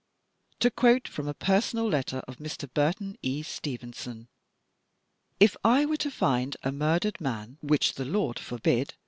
[0.61, 2.67] To quote from a personal letter of Mr.
[2.73, 3.43] Burton E.
[3.43, 4.29] Steven son:
[5.39, 8.95] "If I were to find a murdered man,— which the Lord forbid!